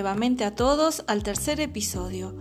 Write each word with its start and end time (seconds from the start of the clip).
Nuevamente 0.00 0.46
a 0.46 0.54
todos 0.54 1.04
al 1.08 1.22
tercer 1.22 1.60
episodio. 1.60 2.34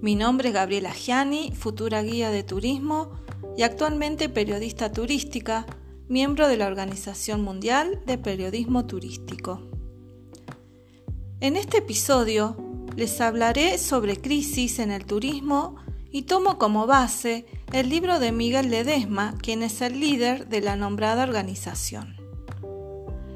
Mi 0.00 0.16
nombre 0.16 0.48
es 0.48 0.54
Gabriela 0.54 0.92
Gianni, 0.92 1.52
futura 1.52 2.02
guía 2.02 2.30
de 2.30 2.42
turismo 2.42 3.12
y 3.56 3.62
actualmente 3.62 4.28
periodista 4.28 4.90
turística, 4.90 5.64
miembro 6.08 6.48
de 6.48 6.56
la 6.56 6.66
Organización 6.66 7.44
Mundial 7.44 8.02
de 8.04 8.18
Periodismo 8.18 8.86
Turístico. 8.86 9.62
En 11.38 11.54
este 11.54 11.78
episodio 11.78 12.56
les 12.96 13.20
hablaré 13.20 13.78
sobre 13.78 14.16
crisis 14.16 14.80
en 14.80 14.90
el 14.90 15.06
turismo 15.06 15.76
y 16.10 16.22
tomo 16.22 16.58
como 16.58 16.88
base 16.88 17.46
el 17.72 17.90
libro 17.90 18.18
de 18.18 18.32
Miguel 18.32 18.72
Ledesma, 18.72 19.36
quien 19.40 19.62
es 19.62 19.82
el 19.82 20.00
líder 20.00 20.48
de 20.48 20.62
la 20.62 20.74
nombrada 20.74 21.22
organización. 21.22 22.16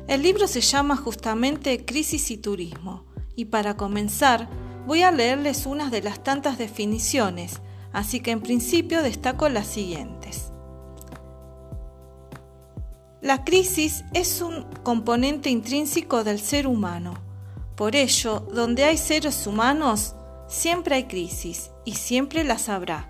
El 0.09 0.23
libro 0.23 0.49
se 0.49 0.63
llama 0.63 0.97
justamente 0.97 1.85
Crisis 1.85 2.33
y 2.33 2.39
Turismo, 2.39 3.08
y 3.39 3.45
para 3.45 3.77
comenzar 3.77 4.49
voy 4.85 5.05
a 5.05 5.13
leerles 5.13 5.65
unas 5.65 5.93
de 5.93 6.03
las 6.03 6.25
tantas 6.25 6.59
definiciones, 6.59 7.61
así 7.93 8.19
que 8.19 8.33
en 8.33 8.41
principio 8.41 9.01
destaco 9.01 9.49
las 9.49 9.69
siguientes. 9.69 10.51
La 13.21 13.45
crisis 13.45 14.05
es 14.13 14.43
un 14.43 14.65
componente 14.83 15.51
intrínseco 15.51 16.25
del 16.25 16.41
ser 16.41 16.67
humano. 16.67 17.15
Por 17.77 17.95
ello, 17.95 18.41
donde 18.53 18.83
hay 18.83 18.97
seres 18.97 19.47
humanos, 19.47 20.17
siempre 20.49 20.97
hay 20.97 21.05
crisis 21.05 21.71
y 21.85 21.95
siempre 21.95 22.43
las 22.43 22.69
habrá. 22.69 23.09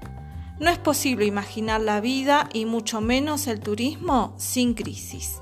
No 0.61 0.69
es 0.69 0.79
posible 0.79 1.25
imaginar 1.25 1.81
la 1.81 2.03
vida 2.03 2.51
y 2.53 2.67
mucho 2.67 3.01
menos 3.01 3.47
el 3.47 3.61
turismo 3.61 4.35
sin 4.37 4.75
crisis. 4.75 5.39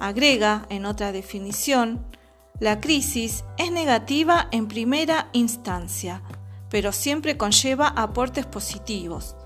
Agrega, 0.00 0.64
en 0.70 0.86
otra 0.86 1.12
definición, 1.12 2.06
la 2.58 2.80
crisis 2.80 3.44
es 3.58 3.70
negativa 3.70 4.48
en 4.50 4.66
primera 4.66 5.28
instancia, 5.32 6.22
pero 6.70 6.92
siempre 6.92 7.36
conlleva 7.36 7.88
aportes 7.88 8.46
positivos. 8.46 9.36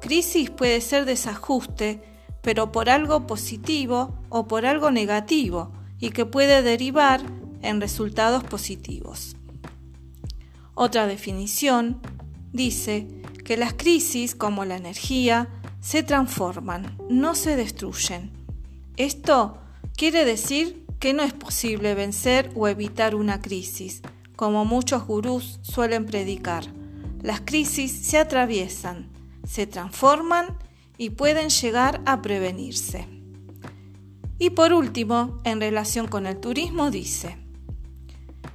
Crisis 0.00 0.50
puede 0.50 0.80
ser 0.80 1.04
desajuste, 1.04 2.02
pero 2.42 2.70
por 2.70 2.88
algo 2.88 3.26
positivo 3.26 4.18
o 4.28 4.46
por 4.46 4.66
algo 4.66 4.90
negativo, 4.90 5.72
y 5.98 6.10
que 6.10 6.24
puede 6.24 6.62
derivar 6.62 7.20
en 7.60 7.80
resultados 7.80 8.44
positivos. 8.44 9.36
Otra 10.74 11.06
definición 11.06 12.00
dice 12.52 13.08
que 13.44 13.56
las 13.56 13.74
crisis, 13.74 14.34
como 14.34 14.64
la 14.64 14.76
energía, 14.76 15.48
se 15.80 16.02
transforman, 16.02 16.96
no 17.10 17.34
se 17.34 17.56
destruyen. 17.56 18.30
Esto 18.96 19.58
Quiere 20.00 20.24
decir 20.24 20.79
que 21.00 21.14
no 21.14 21.22
es 21.22 21.32
posible 21.32 21.94
vencer 21.94 22.52
o 22.54 22.68
evitar 22.68 23.14
una 23.14 23.40
crisis, 23.40 24.02
como 24.36 24.66
muchos 24.66 25.06
gurús 25.06 25.58
suelen 25.62 26.04
predicar. 26.04 26.64
Las 27.22 27.40
crisis 27.40 27.90
se 27.90 28.18
atraviesan, 28.18 29.10
se 29.44 29.66
transforman 29.66 30.58
y 30.98 31.10
pueden 31.10 31.48
llegar 31.48 32.02
a 32.04 32.20
prevenirse. 32.20 33.08
Y 34.38 34.50
por 34.50 34.74
último, 34.74 35.40
en 35.44 35.60
relación 35.60 36.06
con 36.06 36.26
el 36.26 36.38
turismo, 36.38 36.90
dice, 36.90 37.38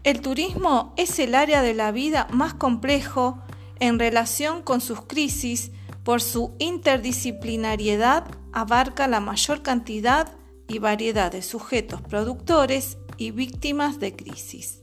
el 0.03 0.21
turismo 0.21 0.93
es 0.97 1.17
el 1.17 1.33
área 1.33 1.63
de 1.63 1.73
la 1.73 1.91
vida 1.91 2.27
más 2.31 2.53
complejo 2.53 3.39
en 3.79 3.97
relación 3.97 4.61
con 4.61 4.81
sus 4.81 5.01
crisis 5.01 5.71
por 6.03 6.21
su 6.21 6.53
interdisciplinariedad, 6.59 8.27
abarca 8.53 9.07
la 9.07 9.19
mayor 9.19 9.63
cantidad 9.63 10.27
y 10.67 10.79
variedad 10.79 11.31
de 11.31 11.41
sujetos 11.41 12.01
productores 12.01 12.97
y 13.17 13.31
víctimas 13.31 13.99
de 13.99 14.15
crisis. 14.15 14.81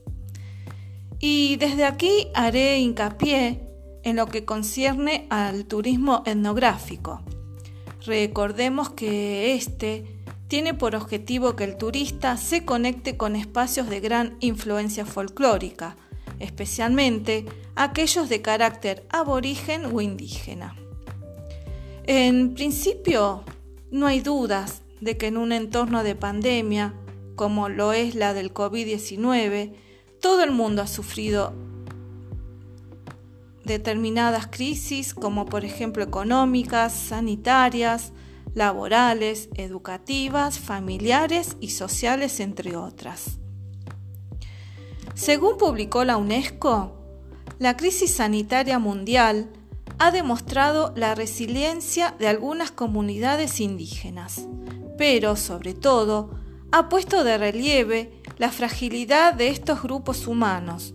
Y 1.19 1.55
desde 1.57 1.85
aquí 1.85 2.27
haré 2.33 2.79
hincapié 2.79 3.61
en 4.03 4.17
lo 4.17 4.27
que 4.27 4.45
concierne 4.45 5.27
al 5.29 5.65
turismo 5.65 6.23
etnográfico. 6.25 7.21
Recordemos 8.05 8.89
que 8.89 9.55
este 9.55 10.05
tiene 10.47 10.73
por 10.73 10.95
objetivo 10.95 11.55
que 11.55 11.63
el 11.63 11.77
turista 11.77 12.37
se 12.37 12.65
conecte 12.65 13.17
con 13.17 13.35
espacios 13.35 13.89
de 13.89 14.01
gran 14.01 14.37
influencia 14.39 15.05
folclórica, 15.05 15.95
especialmente 16.39 17.45
aquellos 17.75 18.29
de 18.29 18.41
carácter 18.41 19.07
aborigen 19.09 19.85
o 19.85 20.01
indígena. 20.01 20.75
En 22.05 22.53
principio, 22.53 23.43
no 23.89 24.07
hay 24.07 24.19
dudas 24.19 24.82
de 25.03 25.17
que 25.17 25.27
en 25.27 25.37
un 25.37 25.51
entorno 25.51 26.03
de 26.03 26.15
pandemia, 26.15 26.93
como 27.35 27.67
lo 27.67 27.93
es 27.93 28.15
la 28.15 28.33
del 28.33 28.53
COVID-19, 28.53 29.73
todo 30.21 30.43
el 30.43 30.51
mundo 30.51 30.81
ha 30.81 30.87
sufrido 30.87 31.53
determinadas 33.65 34.47
crisis, 34.47 35.13
como 35.13 35.45
por 35.45 35.65
ejemplo 35.65 36.03
económicas, 36.03 36.93
sanitarias, 36.93 38.13
laborales, 38.53 39.49
educativas, 39.55 40.59
familiares 40.59 41.57
y 41.59 41.69
sociales, 41.69 42.39
entre 42.39 42.77
otras. 42.77 43.39
Según 45.15 45.57
publicó 45.57 46.05
la 46.05 46.17
UNESCO, 46.17 46.93
la 47.59 47.75
crisis 47.75 48.11
sanitaria 48.15 48.79
mundial 48.79 49.49
ha 49.99 50.11
demostrado 50.11 50.93
la 50.95 51.15
resiliencia 51.15 52.15
de 52.19 52.27
algunas 52.27 52.71
comunidades 52.71 53.59
indígenas, 53.59 54.47
pero 55.03 55.35
sobre 55.35 55.73
todo 55.73 56.29
ha 56.71 56.87
puesto 56.87 57.25
de 57.25 57.37
relieve 57.37 58.21
la 58.37 58.53
fragilidad 58.53 59.33
de 59.33 59.49
estos 59.49 59.83
grupos 59.83 60.27
humanos, 60.27 60.93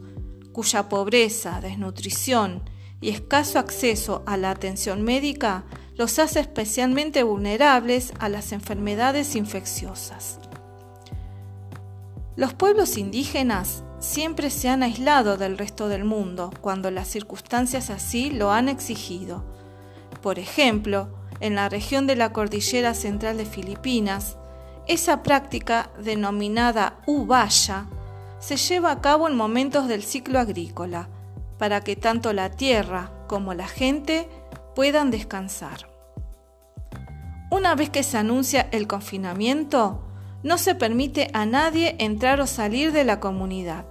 cuya 0.51 0.89
pobreza, 0.89 1.61
desnutrición 1.61 2.63
y 3.03 3.11
escaso 3.11 3.59
acceso 3.59 4.23
a 4.25 4.39
la 4.39 4.51
atención 4.51 5.03
médica 5.03 5.67
los 5.95 6.19
hace 6.19 6.41
especialmente 6.41 7.23
vulnerables 7.23 8.15
a 8.19 8.31
las 8.31 8.53
enfermedades 8.53 9.37
infecciosas. 9.37 10.41
Los 12.35 12.55
pueblos 12.55 12.97
indígenas 12.97 13.85
siempre 13.99 14.49
se 14.49 14.71
han 14.71 14.83
aislado 14.83 15.37
del 15.37 15.59
resto 15.59 15.91
del 15.91 16.05
mundo 16.05 16.51
cuando 16.63 16.91
las 16.91 17.09
circunstancias 17.09 17.91
así 17.91 18.31
lo 18.31 18.53
han 18.53 18.71
exigido. 18.71 19.45
Por 20.23 20.39
ejemplo, 20.39 21.18
en 21.41 21.55
la 21.55 21.69
región 21.69 22.07
de 22.07 22.17
la 22.17 22.33
cordillera 22.33 22.95
central 22.95 23.37
de 23.37 23.47
Filipinas, 23.47 24.37
esa 24.87 25.23
práctica 25.23 25.91
denominada 26.03 26.99
ubaya 27.07 27.87
se 28.41 28.57
lleva 28.57 28.91
a 28.93 29.01
cabo 29.01 29.29
en 29.29 29.37
momentos 29.37 29.89
del 29.89 30.03
ciclo 30.03 30.39
agrícola, 30.39 31.09
para 31.59 31.81
que 31.83 31.97
tanto 31.97 32.33
la 32.33 32.51
tierra 32.51 33.11
como 33.27 33.53
la 33.53 33.67
gente 33.67 34.29
puedan 34.75 35.11
descansar. 35.11 35.89
Una 37.51 37.75
vez 37.75 37.91
que 37.91 38.03
se 38.03 38.17
anuncia 38.17 38.69
el 38.73 38.87
confinamiento, 38.87 40.03
no 40.43 40.57
se 40.57 40.75
permite 40.75 41.31
a 41.33 41.47
nadie 41.47 41.97
entrar 41.99 42.41
o 42.41 42.47
salir 42.47 42.93
de 42.93 43.05
la 43.05 43.21
comunidad, 43.21 43.87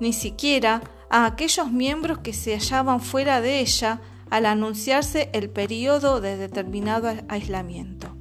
ni 0.00 0.12
siquiera 0.12 0.82
a 1.08 1.24
aquellos 1.24 1.72
miembros 1.72 2.18
que 2.18 2.32
se 2.32 2.52
hallaban 2.52 3.00
fuera 3.00 3.40
de 3.40 3.60
ella 3.60 4.00
al 4.30 4.46
anunciarse 4.46 5.30
el 5.32 5.50
periodo 5.50 6.20
de 6.20 6.36
determinado 6.36 7.10
aislamiento. 7.28 8.16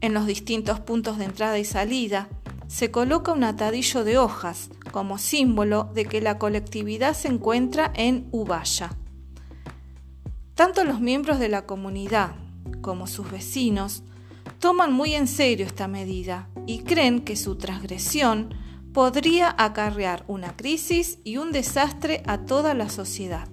En 0.00 0.14
los 0.14 0.26
distintos 0.26 0.80
puntos 0.80 1.18
de 1.18 1.24
entrada 1.24 1.58
y 1.58 1.64
salida 1.64 2.28
se 2.66 2.90
coloca 2.90 3.32
un 3.32 3.44
atadillo 3.44 4.02
de 4.02 4.18
hojas 4.18 4.70
como 4.90 5.18
símbolo 5.18 5.90
de 5.94 6.06
que 6.06 6.20
la 6.20 6.38
colectividad 6.38 7.14
se 7.14 7.28
encuentra 7.28 7.92
en 7.94 8.28
Ubaya. 8.32 8.96
Tanto 10.54 10.84
los 10.84 11.00
miembros 11.00 11.38
de 11.38 11.48
la 11.48 11.66
comunidad 11.66 12.34
como 12.80 13.06
sus 13.06 13.30
vecinos 13.30 14.02
toman 14.58 14.92
muy 14.92 15.14
en 15.14 15.26
serio 15.26 15.66
esta 15.66 15.88
medida 15.88 16.48
y 16.66 16.80
creen 16.80 17.20
que 17.20 17.36
su 17.36 17.56
transgresión 17.56 18.54
podría 18.92 19.54
acarrear 19.58 20.24
una 20.28 20.56
crisis 20.56 21.18
y 21.24 21.36
un 21.36 21.52
desastre 21.52 22.22
a 22.26 22.38
toda 22.38 22.74
la 22.74 22.88
sociedad. 22.88 23.51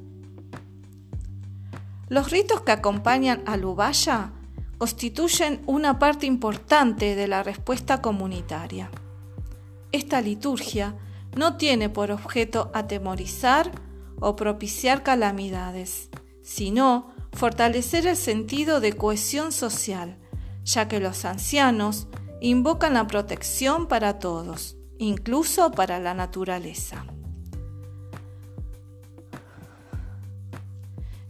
Los 2.09 2.31
ritos 2.31 2.61
que 2.61 2.71
acompañan 2.71 3.43
al 3.45 3.63
Ubaya 3.63 4.33
constituyen 4.79 5.61
una 5.67 5.99
parte 5.99 6.25
importante 6.25 7.15
de 7.15 7.27
la 7.27 7.43
respuesta 7.43 8.01
comunitaria. 8.01 8.89
Esta 9.91 10.19
liturgia 10.19 10.95
no 11.35 11.57
tiene 11.57 11.89
por 11.89 12.11
objeto 12.11 12.71
atemorizar 12.73 13.71
o 14.19 14.35
propiciar 14.35 15.03
calamidades, 15.03 16.09
sino 16.41 17.13
fortalecer 17.31 18.07
el 18.07 18.17
sentido 18.17 18.79
de 18.79 18.93
cohesión 18.93 19.51
social, 19.51 20.17
ya 20.63 20.87
que 20.87 20.99
los 20.99 21.25
ancianos 21.25 22.07
invocan 22.41 22.95
la 22.95 23.05
protección 23.05 23.87
para 23.87 24.17
todos, 24.17 24.77
incluso 24.97 25.71
para 25.71 25.99
la 25.99 26.15
naturaleza. 26.15 27.05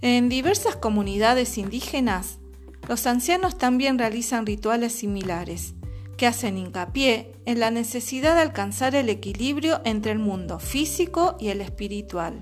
En 0.01 0.29
diversas 0.29 0.77
comunidades 0.77 1.57
indígenas, 1.57 2.39
los 2.87 3.05
ancianos 3.05 3.57
también 3.57 3.99
realizan 3.99 4.45
rituales 4.45 4.93
similares, 4.93 5.73
que 6.15 6.25
hacen 6.25 6.57
hincapié 6.57 7.33
en 7.45 7.59
la 7.59 7.69
necesidad 7.69 8.35
de 8.35 8.41
alcanzar 8.41 8.95
el 8.95 9.09
equilibrio 9.09 9.81
entre 9.83 10.13
el 10.13 10.19
mundo 10.19 10.59
físico 10.59 11.35
y 11.37 11.49
el 11.49 11.59
espiritual, 11.59 12.39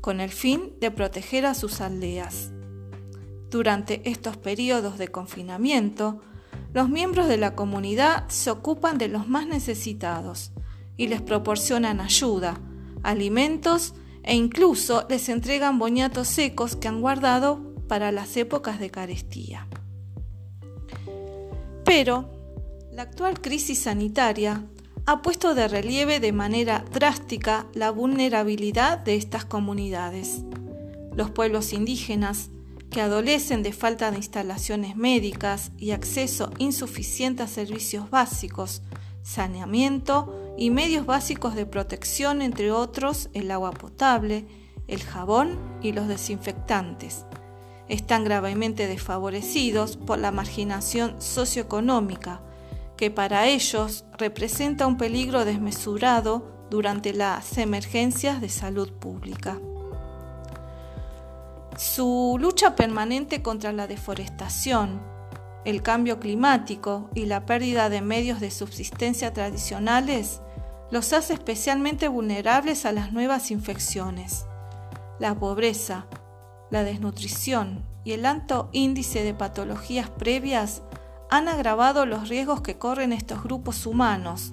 con 0.00 0.20
el 0.20 0.30
fin 0.30 0.72
de 0.80 0.90
proteger 0.90 1.44
a 1.44 1.54
sus 1.54 1.82
aldeas. 1.82 2.52
Durante 3.50 4.08
estos 4.08 4.38
periodos 4.38 4.96
de 4.96 5.08
confinamiento, 5.08 6.22
los 6.72 6.88
miembros 6.88 7.28
de 7.28 7.36
la 7.36 7.54
comunidad 7.54 8.28
se 8.28 8.50
ocupan 8.50 8.96
de 8.96 9.08
los 9.08 9.28
más 9.28 9.46
necesitados 9.46 10.52
y 10.96 11.08
les 11.08 11.20
proporcionan 11.20 12.00
ayuda, 12.00 12.60
alimentos 13.02 13.94
e 14.28 14.34
incluso 14.34 15.06
les 15.08 15.30
entregan 15.30 15.78
boñatos 15.78 16.28
secos 16.28 16.76
que 16.76 16.86
han 16.86 17.00
guardado 17.00 17.74
para 17.88 18.12
las 18.12 18.36
épocas 18.36 18.78
de 18.78 18.90
carestía. 18.90 19.66
Pero 21.82 22.28
la 22.92 23.02
actual 23.04 23.40
crisis 23.40 23.78
sanitaria 23.78 24.66
ha 25.06 25.22
puesto 25.22 25.54
de 25.54 25.66
relieve 25.66 26.20
de 26.20 26.32
manera 26.32 26.84
drástica 26.92 27.66
la 27.72 27.90
vulnerabilidad 27.90 28.98
de 28.98 29.16
estas 29.16 29.46
comunidades. 29.46 30.42
Los 31.16 31.30
pueblos 31.30 31.72
indígenas, 31.72 32.50
que 32.90 33.00
adolecen 33.00 33.62
de 33.62 33.72
falta 33.72 34.10
de 34.10 34.18
instalaciones 34.18 34.94
médicas 34.94 35.72
y 35.78 35.92
acceso 35.92 36.50
insuficiente 36.58 37.42
a 37.42 37.46
servicios 37.46 38.10
básicos, 38.10 38.82
saneamiento 39.22 40.47
y 40.58 40.70
medios 40.70 41.06
básicos 41.06 41.54
de 41.54 41.66
protección, 41.66 42.42
entre 42.42 42.72
otros 42.72 43.30
el 43.32 43.50
agua 43.52 43.70
potable, 43.70 44.44
el 44.88 45.02
jabón 45.02 45.56
y 45.80 45.92
los 45.92 46.08
desinfectantes. 46.08 47.24
Están 47.88 48.24
gravemente 48.24 48.88
desfavorecidos 48.88 49.96
por 49.96 50.18
la 50.18 50.32
marginación 50.32 51.22
socioeconómica, 51.22 52.42
que 52.96 53.12
para 53.12 53.46
ellos 53.46 54.04
representa 54.18 54.88
un 54.88 54.96
peligro 54.96 55.44
desmesurado 55.44 56.66
durante 56.70 57.14
las 57.14 57.56
emergencias 57.56 58.40
de 58.40 58.48
salud 58.48 58.92
pública. 58.92 59.60
Su 61.76 62.36
lucha 62.40 62.74
permanente 62.74 63.42
contra 63.42 63.72
la 63.72 63.86
deforestación, 63.86 65.00
el 65.64 65.82
cambio 65.82 66.18
climático 66.18 67.10
y 67.14 67.26
la 67.26 67.46
pérdida 67.46 67.88
de 67.88 68.02
medios 68.02 68.40
de 68.40 68.50
subsistencia 68.50 69.32
tradicionales 69.32 70.40
los 70.90 71.12
hace 71.12 71.34
especialmente 71.34 72.08
vulnerables 72.08 72.86
a 72.86 72.92
las 72.92 73.12
nuevas 73.12 73.50
infecciones. 73.50 74.46
La 75.18 75.34
pobreza, 75.34 76.06
la 76.70 76.84
desnutrición 76.84 77.84
y 78.04 78.12
el 78.12 78.24
alto 78.24 78.70
índice 78.72 79.22
de 79.22 79.34
patologías 79.34 80.08
previas 80.10 80.82
han 81.30 81.48
agravado 81.48 82.06
los 82.06 82.28
riesgos 82.28 82.62
que 82.62 82.78
corren 82.78 83.12
estos 83.12 83.42
grupos 83.42 83.84
humanos, 83.86 84.50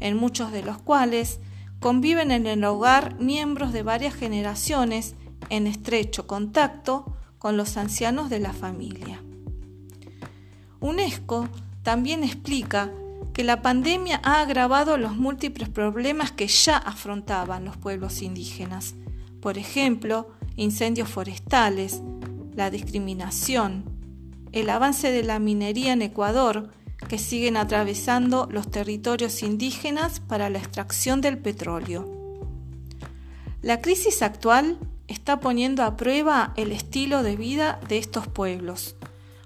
en 0.00 0.16
muchos 0.16 0.52
de 0.52 0.62
los 0.62 0.78
cuales 0.78 1.40
conviven 1.80 2.30
en 2.30 2.46
el 2.46 2.64
hogar 2.64 3.20
miembros 3.20 3.72
de 3.72 3.82
varias 3.82 4.14
generaciones 4.14 5.14
en 5.48 5.66
estrecho 5.66 6.26
contacto 6.26 7.16
con 7.38 7.56
los 7.56 7.76
ancianos 7.76 8.30
de 8.30 8.40
la 8.40 8.52
familia. 8.52 9.22
UNESCO 10.80 11.48
también 11.82 12.24
explica 12.24 12.90
que 13.38 13.44
la 13.44 13.62
pandemia 13.62 14.20
ha 14.24 14.40
agravado 14.40 14.98
los 14.98 15.16
múltiples 15.16 15.68
problemas 15.68 16.32
que 16.32 16.48
ya 16.48 16.76
afrontaban 16.76 17.64
los 17.64 17.76
pueblos 17.76 18.20
indígenas, 18.20 18.96
por 19.40 19.58
ejemplo, 19.58 20.30
incendios 20.56 21.08
forestales, 21.08 22.02
la 22.56 22.68
discriminación, 22.68 23.84
el 24.50 24.68
avance 24.68 25.12
de 25.12 25.22
la 25.22 25.38
minería 25.38 25.92
en 25.92 26.02
Ecuador, 26.02 26.72
que 27.08 27.16
siguen 27.16 27.56
atravesando 27.56 28.48
los 28.50 28.72
territorios 28.72 29.44
indígenas 29.44 30.18
para 30.18 30.50
la 30.50 30.58
extracción 30.58 31.20
del 31.20 31.38
petróleo. 31.38 32.10
La 33.62 33.80
crisis 33.80 34.20
actual 34.20 34.80
está 35.06 35.38
poniendo 35.38 35.84
a 35.84 35.96
prueba 35.96 36.54
el 36.56 36.72
estilo 36.72 37.22
de 37.22 37.36
vida 37.36 37.78
de 37.86 37.98
estos 37.98 38.26
pueblos. 38.26 38.96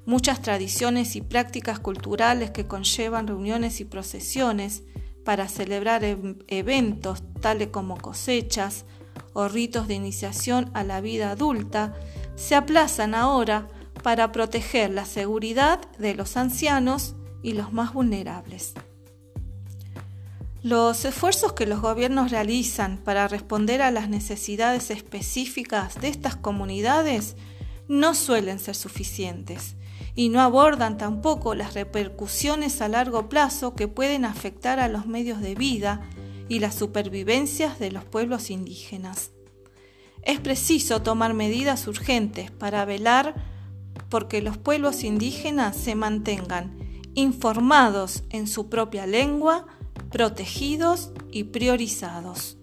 Muchas 0.04 0.42
tradiciones 0.42 1.14
y 1.14 1.20
prácticas 1.20 1.78
culturales 1.78 2.50
que 2.50 2.66
conllevan 2.66 3.28
reuniones 3.28 3.80
y 3.80 3.84
procesiones 3.84 4.82
para 5.24 5.48
celebrar 5.48 6.02
eventos 6.48 7.22
tales 7.40 7.68
como 7.68 7.96
cosechas 7.96 8.84
o 9.32 9.46
ritos 9.48 9.86
de 9.86 9.94
iniciación 9.94 10.70
a 10.74 10.82
la 10.82 11.00
vida 11.00 11.30
adulta 11.30 11.94
se 12.34 12.56
aplazan 12.56 13.14
ahora 13.14 13.68
para 14.02 14.32
proteger 14.32 14.90
la 14.90 15.04
seguridad 15.04 15.80
de 15.98 16.14
los 16.14 16.36
ancianos 16.36 17.14
y 17.42 17.52
los 17.52 17.72
más 17.72 17.92
vulnerables. 17.92 18.74
Los 20.64 21.04
esfuerzos 21.04 21.52
que 21.52 21.66
los 21.66 21.80
gobiernos 21.80 22.30
realizan 22.32 22.98
para 22.98 23.28
responder 23.28 23.82
a 23.82 23.92
las 23.92 24.08
necesidades 24.08 24.90
específicas 24.90 26.00
de 26.00 26.08
estas 26.08 26.34
comunidades 26.34 27.36
no 27.88 28.14
suelen 28.14 28.58
ser 28.58 28.74
suficientes 28.74 29.76
y 30.14 30.28
no 30.28 30.40
abordan 30.40 30.98
tampoco 30.98 31.54
las 31.54 31.74
repercusiones 31.74 32.82
a 32.82 32.88
largo 32.88 33.28
plazo 33.28 33.74
que 33.74 33.88
pueden 33.88 34.24
afectar 34.24 34.78
a 34.78 34.88
los 34.88 35.06
medios 35.06 35.40
de 35.40 35.54
vida 35.54 36.02
y 36.48 36.58
las 36.58 36.74
supervivencias 36.74 37.78
de 37.78 37.90
los 37.90 38.04
pueblos 38.04 38.50
indígenas. 38.50 39.30
Es 40.22 40.38
preciso 40.38 41.02
tomar 41.02 41.34
medidas 41.34 41.86
urgentes 41.86 42.50
para 42.50 42.84
velar 42.84 43.34
porque 44.08 44.42
los 44.42 44.58
pueblos 44.58 45.02
indígenas 45.02 45.76
se 45.76 45.94
mantengan 45.94 46.76
informados 47.14 48.24
en 48.30 48.46
su 48.46 48.68
propia 48.68 49.06
lengua, 49.06 49.66
protegidos 50.10 51.10
y 51.30 51.44
priorizados. 51.44 52.58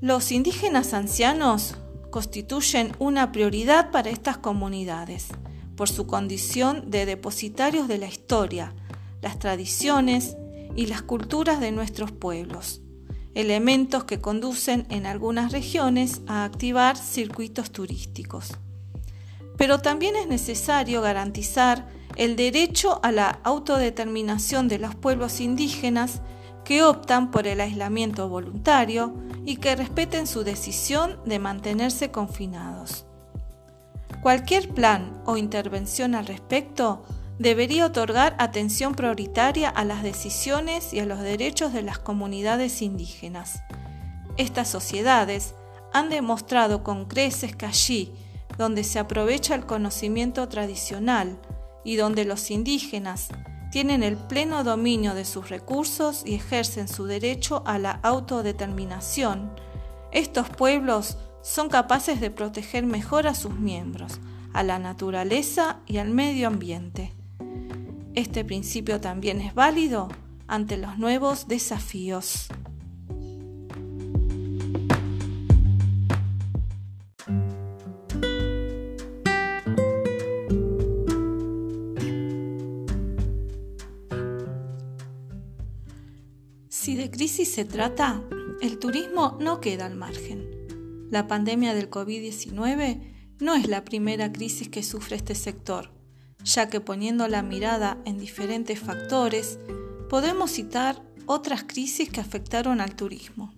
Los 0.00 0.32
indígenas 0.32 0.92
ancianos 0.92 1.76
constituyen 2.10 2.92
una 2.98 3.32
prioridad 3.32 3.90
para 3.90 4.10
estas 4.10 4.38
comunidades 4.38 5.28
por 5.76 5.88
su 5.88 6.06
condición 6.06 6.90
de 6.90 7.06
depositarios 7.06 7.86
de 7.88 7.98
la 7.98 8.06
historia, 8.06 8.74
las 9.22 9.38
tradiciones 9.38 10.36
y 10.74 10.86
las 10.86 11.02
culturas 11.02 11.60
de 11.60 11.72
nuestros 11.72 12.12
pueblos, 12.12 12.80
elementos 13.34 14.04
que 14.04 14.20
conducen 14.20 14.86
en 14.90 15.06
algunas 15.06 15.52
regiones 15.52 16.22
a 16.26 16.44
activar 16.44 16.96
circuitos 16.96 17.70
turísticos. 17.70 18.56
Pero 19.56 19.78
también 19.78 20.16
es 20.16 20.26
necesario 20.26 21.00
garantizar 21.02 21.88
el 22.16 22.36
derecho 22.36 23.00
a 23.02 23.12
la 23.12 23.40
autodeterminación 23.44 24.68
de 24.68 24.78
los 24.78 24.94
pueblos 24.94 25.40
indígenas 25.40 26.22
que 26.64 26.82
optan 26.82 27.30
por 27.30 27.46
el 27.46 27.60
aislamiento 27.60 28.28
voluntario 28.28 29.14
y 29.44 29.56
que 29.56 29.76
respeten 29.76 30.26
su 30.26 30.42
decisión 30.42 31.20
de 31.24 31.38
mantenerse 31.38 32.10
confinados. 32.10 33.06
Cualquier 34.22 34.68
plan 34.74 35.22
o 35.24 35.36
intervención 35.36 36.14
al 36.14 36.26
respecto 36.26 37.04
debería 37.38 37.86
otorgar 37.86 38.34
atención 38.38 38.94
prioritaria 38.94 39.68
a 39.68 39.84
las 39.84 40.02
decisiones 40.02 40.92
y 40.92 41.00
a 41.00 41.06
los 41.06 41.20
derechos 41.20 41.72
de 41.72 41.82
las 41.82 41.98
comunidades 41.98 42.82
indígenas. 42.82 43.62
Estas 44.36 44.68
sociedades 44.68 45.54
han 45.92 46.10
demostrado 46.10 46.82
con 46.82 47.06
creces 47.06 47.54
que 47.54 47.66
allí, 47.66 48.12
donde 48.58 48.84
se 48.84 48.98
aprovecha 48.98 49.54
el 49.54 49.66
conocimiento 49.66 50.48
tradicional, 50.48 51.38
y 51.86 51.94
donde 51.94 52.24
los 52.24 52.50
indígenas 52.50 53.28
tienen 53.70 54.02
el 54.02 54.16
pleno 54.16 54.64
dominio 54.64 55.14
de 55.14 55.24
sus 55.24 55.48
recursos 55.48 56.22
y 56.26 56.34
ejercen 56.34 56.88
su 56.88 57.04
derecho 57.06 57.62
a 57.64 57.78
la 57.78 57.92
autodeterminación, 58.02 59.52
estos 60.10 60.48
pueblos 60.48 61.16
son 61.46 61.68
capaces 61.68 62.20
de 62.20 62.32
proteger 62.32 62.84
mejor 62.84 63.28
a 63.28 63.34
sus 63.34 63.54
miembros, 63.54 64.18
a 64.52 64.64
la 64.64 64.80
naturaleza 64.80 65.78
y 65.86 65.98
al 65.98 66.10
medio 66.10 66.48
ambiente. 66.48 67.12
Este 68.14 68.44
principio 68.44 69.00
también 69.00 69.40
es 69.40 69.54
válido 69.54 70.08
ante 70.48 70.76
los 70.76 70.98
nuevos 70.98 71.46
desafíos. 71.46 72.48
Si 86.68 86.96
de 86.96 87.08
crisis 87.12 87.54
se 87.54 87.64
trata, 87.64 88.20
el 88.60 88.80
turismo 88.80 89.38
no 89.40 89.60
queda 89.60 89.86
al 89.86 89.94
margen. 89.94 90.45
La 91.10 91.28
pandemia 91.28 91.72
del 91.74 91.88
COVID-19 91.88 93.00
no 93.38 93.54
es 93.54 93.68
la 93.68 93.84
primera 93.84 94.32
crisis 94.32 94.68
que 94.68 94.82
sufre 94.82 95.16
este 95.16 95.34
sector, 95.34 95.92
ya 96.42 96.68
que 96.68 96.80
poniendo 96.80 97.28
la 97.28 97.42
mirada 97.42 97.98
en 98.04 98.18
diferentes 98.18 98.80
factores, 98.80 99.58
podemos 100.08 100.50
citar 100.50 101.02
otras 101.26 101.64
crisis 101.64 102.08
que 102.08 102.20
afectaron 102.20 102.80
al 102.80 102.96
turismo. 102.96 103.52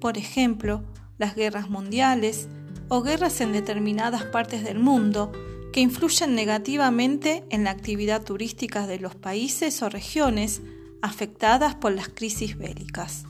Por 0.00 0.18
ejemplo, 0.18 0.82
las 1.18 1.34
guerras 1.34 1.70
mundiales 1.70 2.48
o 2.88 3.02
guerras 3.02 3.40
en 3.40 3.52
determinadas 3.52 4.24
partes 4.24 4.64
del 4.64 4.78
mundo 4.78 5.32
que 5.72 5.80
influyen 5.80 6.34
negativamente 6.34 7.44
en 7.48 7.64
la 7.64 7.70
actividad 7.70 8.22
turística 8.22 8.86
de 8.86 8.98
los 8.98 9.14
países 9.14 9.82
o 9.82 9.88
regiones 9.88 10.60
afectadas 11.00 11.74
por 11.74 11.92
las 11.92 12.08
crisis 12.08 12.58
bélicas. 12.58 13.24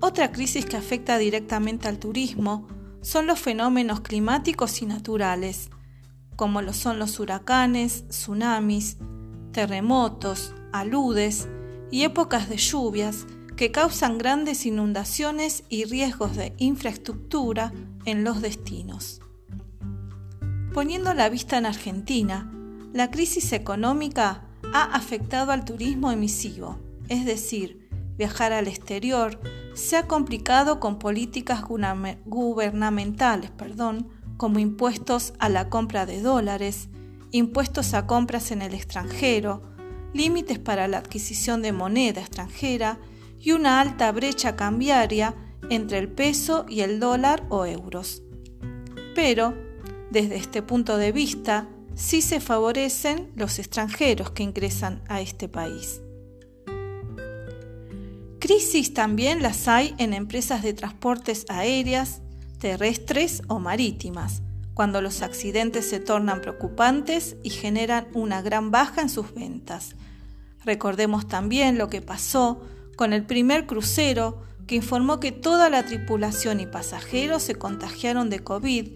Otra 0.00 0.30
crisis 0.30 0.64
que 0.64 0.76
afecta 0.76 1.18
directamente 1.18 1.88
al 1.88 1.98
turismo 1.98 2.68
son 3.00 3.26
los 3.26 3.40
fenómenos 3.40 4.00
climáticos 4.00 4.80
y 4.82 4.86
naturales, 4.86 5.70
como 6.36 6.62
lo 6.62 6.72
son 6.72 7.00
los 7.00 7.18
huracanes, 7.18 8.06
tsunamis, 8.08 8.98
terremotos, 9.52 10.54
aludes 10.72 11.48
y 11.90 12.04
épocas 12.04 12.48
de 12.48 12.58
lluvias 12.58 13.26
que 13.56 13.72
causan 13.72 14.18
grandes 14.18 14.66
inundaciones 14.66 15.64
y 15.68 15.84
riesgos 15.84 16.36
de 16.36 16.54
infraestructura 16.58 17.72
en 18.04 18.22
los 18.22 18.40
destinos. 18.40 19.20
Poniendo 20.72 21.12
la 21.12 21.28
vista 21.28 21.58
en 21.58 21.66
Argentina, 21.66 22.52
la 22.92 23.10
crisis 23.10 23.52
económica 23.52 24.44
ha 24.72 24.84
afectado 24.84 25.50
al 25.50 25.64
turismo 25.64 26.12
emisivo, 26.12 26.78
es 27.08 27.24
decir, 27.24 27.88
viajar 28.16 28.52
al 28.52 28.68
exterior 28.68 29.40
se 29.78 29.96
ha 29.96 30.06
complicado 30.06 30.80
con 30.80 30.98
políticas 30.98 31.62
gubernamentales, 31.62 33.50
perdón, 33.52 34.08
como 34.36 34.58
impuestos 34.58 35.34
a 35.38 35.48
la 35.48 35.68
compra 35.68 36.04
de 36.04 36.20
dólares, 36.20 36.88
impuestos 37.30 37.94
a 37.94 38.06
compras 38.06 38.50
en 38.50 38.62
el 38.62 38.74
extranjero, 38.74 39.62
límites 40.12 40.58
para 40.58 40.88
la 40.88 40.98
adquisición 40.98 41.62
de 41.62 41.72
moneda 41.72 42.20
extranjera 42.20 42.98
y 43.38 43.52
una 43.52 43.80
alta 43.80 44.10
brecha 44.10 44.56
cambiaria 44.56 45.34
entre 45.70 45.98
el 45.98 46.08
peso 46.08 46.66
y 46.68 46.80
el 46.80 46.98
dólar 46.98 47.46
o 47.48 47.64
euros. 47.64 48.22
Pero, 49.14 49.54
desde 50.10 50.36
este 50.36 50.62
punto 50.62 50.96
de 50.96 51.12
vista, 51.12 51.68
sí 51.94 52.20
se 52.20 52.40
favorecen 52.40 53.30
los 53.36 53.58
extranjeros 53.58 54.30
que 54.30 54.42
ingresan 54.42 55.02
a 55.08 55.20
este 55.20 55.48
país. 55.48 56.00
Crisis 58.48 58.94
también 58.94 59.42
las 59.42 59.68
hay 59.68 59.94
en 59.98 60.14
empresas 60.14 60.62
de 60.62 60.72
transportes 60.72 61.44
aéreas, 61.50 62.22
terrestres 62.58 63.42
o 63.46 63.58
marítimas, 63.58 64.40
cuando 64.72 65.02
los 65.02 65.20
accidentes 65.20 65.86
se 65.86 66.00
tornan 66.00 66.40
preocupantes 66.40 67.36
y 67.42 67.50
generan 67.50 68.08
una 68.14 68.40
gran 68.40 68.70
baja 68.70 69.02
en 69.02 69.10
sus 69.10 69.34
ventas. 69.34 69.96
Recordemos 70.64 71.28
también 71.28 71.76
lo 71.76 71.90
que 71.90 72.00
pasó 72.00 72.62
con 72.96 73.12
el 73.12 73.26
primer 73.26 73.66
crucero 73.66 74.42
que 74.66 74.76
informó 74.76 75.20
que 75.20 75.30
toda 75.30 75.68
la 75.68 75.84
tripulación 75.84 76.58
y 76.58 76.66
pasajeros 76.66 77.42
se 77.42 77.56
contagiaron 77.56 78.30
de 78.30 78.38
COVID 78.38 78.88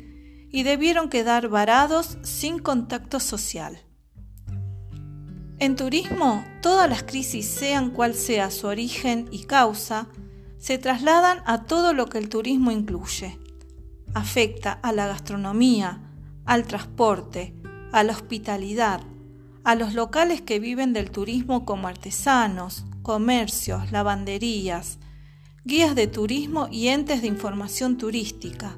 y 0.51 0.63
debieron 0.63 1.11
quedar 1.11 1.49
varados 1.49 2.17
sin 2.23 2.59
contacto 2.59 3.21
social. 3.21 3.83
En 5.63 5.77
turismo, 5.77 6.45
todas 6.61 6.91
las 6.91 7.05
crisis, 7.05 7.47
sean 7.47 7.91
cual 7.91 8.15
sea 8.15 8.51
su 8.51 8.67
origen 8.67 9.29
y 9.31 9.45
causa, 9.45 10.09
se 10.59 10.77
trasladan 10.77 11.39
a 11.47 11.67
todo 11.67 11.95
lo 11.95 12.07
que 12.09 12.19
el 12.19 12.29
turismo 12.29 12.73
incluye. 12.73 13.39
Afecta 14.13 14.73
a 14.73 14.91
la 14.91 15.07
gastronomía, 15.07 16.01
al 16.47 16.65
transporte, 16.65 17.55
a 17.93 18.03
la 18.03 18.13
hospitalidad, 18.13 19.03
a 19.63 19.77
los 19.77 19.95
locales 19.95 20.43
que 20.43 20.59
viven 20.59 20.93
del 20.93 21.13
turismo 21.13 21.65
como 21.65 21.87
artesanos, 21.87 22.85
comercios, 23.03 23.93
lavanderías, 23.93 24.99
guías 25.65 25.95
de 25.95 26.09
turismo 26.09 26.67
y 26.73 26.89
entes 26.89 27.23
de 27.23 27.29
información 27.29 27.99
turística, 27.99 28.77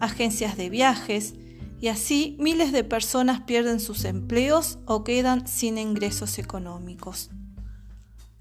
agencias 0.00 0.56
de 0.56 0.68
viajes, 0.68 1.36
y 1.80 1.88
así 1.88 2.36
miles 2.38 2.72
de 2.72 2.84
personas 2.84 3.42
pierden 3.42 3.80
sus 3.80 4.04
empleos 4.04 4.78
o 4.86 5.04
quedan 5.04 5.46
sin 5.46 5.78
ingresos 5.78 6.38
económicos. 6.38 7.30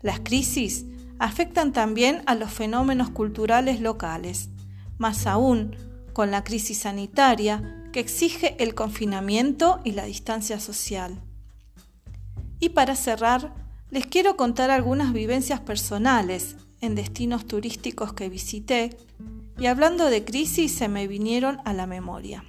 Las 0.02 0.20
crisis 0.20 0.86
afectan 1.20 1.72
también 1.72 2.24
a 2.26 2.36
los 2.36 2.52
fenómenos 2.52 3.10
culturales 3.10 3.80
locales, 3.80 4.50
más 4.98 5.28
aún 5.28 5.76
con 6.14 6.32
la 6.32 6.44
crisis 6.44 6.80
sanitaria 6.80 7.90
que 7.92 8.00
exige 8.00 8.56
el 8.62 8.76
confinamiento 8.76 9.80
y 9.84 9.92
la 9.92 10.06
distancia 10.06 10.60
social. 10.60 11.22
Y 12.60 12.70
para 12.70 12.96
cerrar, 12.96 13.54
les 13.90 14.06
quiero 14.08 14.36
contar 14.36 14.72
algunas 14.72 15.14
vivencias 15.14 15.60
personales 15.60 16.56
en 16.82 16.96
destinos 16.96 17.46
turísticos 17.46 18.14
que 18.14 18.30
visité 18.30 18.98
y 19.60 19.68
hablando 19.68 20.10
de 20.10 20.26
crisis 20.26 20.74
se 20.74 20.88
me 20.88 21.08
vinieron 21.08 21.60
a 21.66 21.74
la 21.74 21.86
memoria. 21.86 22.44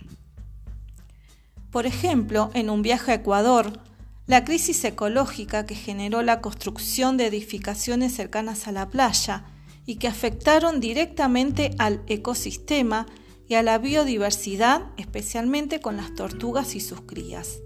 Por 1.74 1.86
ejemplo, 1.86 2.50
en 2.54 2.70
un 2.70 2.82
viaje 2.82 3.10
a 3.10 3.14
Ecuador, 3.16 3.80
la 4.28 4.44
crisis 4.44 4.84
ecológica 4.84 5.66
que 5.66 5.74
generó 5.74 6.22
la 6.22 6.40
construcción 6.40 7.16
de 7.16 7.26
edificaciones 7.26 8.14
cercanas 8.14 8.68
a 8.68 8.72
la 8.72 8.90
playa 8.90 9.46
y 9.84 9.96
que 9.96 10.06
afectaron 10.06 10.78
directamente 10.78 11.74
al 11.78 12.04
ecosistema 12.06 13.06
y 13.48 13.54
a 13.54 13.64
la 13.64 13.78
biodiversidad, 13.78 14.82
especialmente 14.98 15.80
con 15.80 15.96
las 15.96 16.14
tortugas 16.14 16.76
y 16.76 16.80
sus 16.80 17.00
crías. 17.00 17.58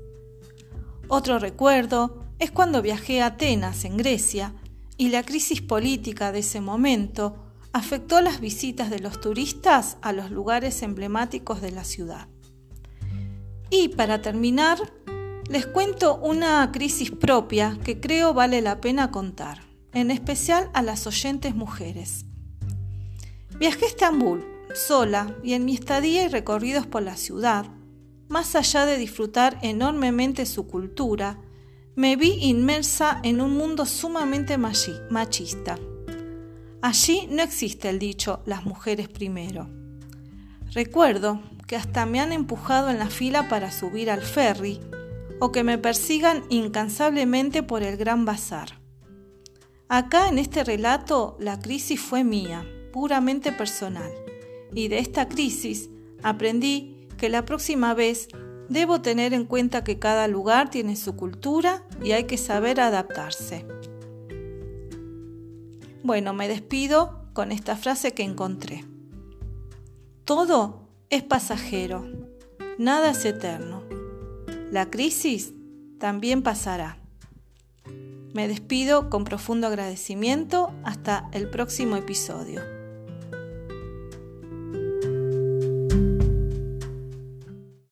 Otro 1.09 1.39
recuerdo 1.39 2.25
es 2.39 2.51
cuando 2.51 2.81
viajé 2.81 3.21
a 3.21 3.27
Atenas, 3.27 3.85
en 3.85 3.99
Grecia, 3.99 4.55
y 4.97 5.11
la 5.11 5.23
crisis 5.23 5.61
política 5.61 6.33
de 6.33 6.39
ese 6.39 6.63
momento 6.63 7.45
afectó 7.75 8.23
las 8.23 8.41
visitas 8.41 8.89
de 8.89 9.01
los 9.01 9.21
turistas 9.21 9.99
a 10.01 10.15
los 10.15 10.31
lugares 10.31 10.81
emblemáticos 10.81 11.61
de 11.61 11.73
la 11.73 11.85
ciudad. 11.85 12.29
Y 13.71 13.89
para 13.89 14.23
terminar, 14.23 14.79
les 15.49 15.67
cuento 15.67 16.17
una 16.17 16.71
crisis 16.73 17.11
propia 17.11 17.79
que 17.85 18.01
creo 18.01 18.35
vale 18.35 18.63
la 18.63 18.81
pena 18.81 19.11
contar, 19.11 19.63
en 19.93 20.11
especial 20.11 20.71
a 20.75 20.83
las 20.83 21.07
oyentes 21.07 21.55
mujeres. 21.55 22.25
Viajé 23.59 23.87
a 23.87 23.89
Estambul 23.89 24.45
sola 24.75 25.35
y 25.43 25.55
en 25.55 25.65
mi 25.65 25.75
estadía 25.75 26.25
y 26.25 26.29
recorridos 26.29 26.87
por 26.87 27.03
la 27.03 27.17
ciudad, 27.17 27.67
más 28.29 28.55
allá 28.55 28.87
de 28.87 28.99
disfrutar 28.99 29.59
enormemente 29.63 30.47
su 30.47 30.67
cultura, 30.67 31.39
me 31.97 32.17
vi 32.17 32.35
inmersa 32.41 33.21
en 33.25 33.41
un 33.41 33.57
mundo 33.57 33.87
sumamente 33.87 34.57
machista. 34.59 35.79
Allí 36.81 37.27
no 37.31 37.43
existe 37.43 37.89
el 37.89 37.99
dicho 37.99 38.43
las 38.47 38.65
mujeres 38.65 39.09
primero. 39.09 39.69
Recuerdo 40.73 41.41
que 41.69 41.77
hasta 41.77 42.07
me 42.07 42.19
han 42.19 42.33
empujado 42.33 42.91
en 42.91 42.99
la 42.99 43.11
fila 43.11 43.49
para 43.49 43.71
subir 43.71 44.11
al 44.11 44.23
ferry 44.23 44.81
o 45.39 45.53
que 45.53 45.63
me 45.63 45.79
persigan 45.79 46.43
incansablemente 46.49 47.63
por 47.63 47.85
el 47.85 47.97
gran 47.97 48.25
bazar. 48.25 48.81
Acá 49.89 50.29
en 50.29 50.39
este 50.39 50.65
relato 50.65 51.37
la 51.39 51.61
crisis 51.61 52.01
fue 52.01 52.25
mía, 52.25 52.67
puramente 52.93 53.53
personal, 53.53 54.11
y 54.73 54.89
de 54.89 54.99
esta 54.99 55.29
crisis 55.29 55.91
aprendí 56.23 57.07
que 57.19 57.29
la 57.29 57.45
próxima 57.45 57.93
vez 57.95 58.29
debo 58.71 59.03
tener 59.03 59.35
en 59.35 59.45
cuenta 59.45 59.85
que 59.85 59.99
cada 59.99 60.27
lugar 60.27 60.71
tiene 60.71 60.97
su 60.97 61.17
cultura 61.17 61.85
y 62.03 62.13
hay 62.13 62.25
que 62.25 62.39
saber 62.39 62.81
adaptarse. 62.81 63.67
Bueno, 66.03 66.33
me 66.33 66.49
despido 66.49 67.29
con 67.35 67.53
esta 67.53 67.77
frase 67.77 68.15
que 68.15 68.23
encontré. 68.23 68.87
Todo 70.25 70.88
es 71.11 71.23
pasajero, 71.23 72.05
nada 72.77 73.11
es 73.11 73.25
eterno. 73.25 73.83
La 74.71 74.91
crisis 74.91 75.55
también 75.99 76.43
pasará. 76.43 76.99
Me 78.35 78.47
despido 78.47 79.09
con 79.09 79.25
profundo 79.25 79.67
agradecimiento 79.67 80.71
hasta 80.85 81.29
el 81.33 81.49
próximo 81.49 81.97
episodio. 81.97 82.78